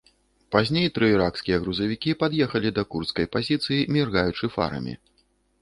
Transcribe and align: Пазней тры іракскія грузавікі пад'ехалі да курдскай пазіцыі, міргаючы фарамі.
Пазней 0.53 0.87
тры 0.95 1.09
іракскія 1.15 1.59
грузавікі 1.65 2.15
пад'ехалі 2.23 2.71
да 2.79 2.83
курдскай 2.95 3.29
пазіцыі, 3.37 3.79
міргаючы 3.99 4.45
фарамі. 4.57 4.93